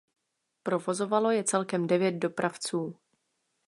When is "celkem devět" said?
1.43-2.11